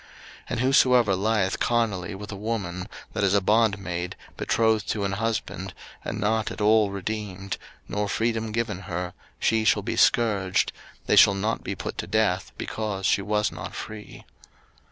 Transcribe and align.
03:019:020 0.01 0.09
And 0.49 0.59
whosoever 0.61 1.15
lieth 1.15 1.59
carnally 1.59 2.15
with 2.15 2.31
a 2.31 2.35
woman, 2.35 2.89
that 3.13 3.23
is 3.23 3.35
a 3.35 3.39
bondmaid, 3.39 4.15
betrothed 4.35 4.89
to 4.89 5.03
an 5.03 5.11
husband, 5.11 5.75
and 6.03 6.19
not 6.19 6.49
at 6.49 6.59
all 6.59 6.89
redeemed, 6.89 7.59
nor 7.87 8.09
freedom 8.09 8.51
given 8.51 8.79
her; 8.89 9.13
she 9.39 9.63
shall 9.63 9.83
be 9.83 9.95
scourged; 9.95 10.71
they 11.05 11.15
shall 11.15 11.35
not 11.35 11.63
be 11.63 11.75
put 11.75 11.99
to 11.99 12.07
death, 12.07 12.51
because 12.57 13.05
she 13.05 13.21
was 13.21 13.51
not 13.51 13.75
free. 13.75 14.25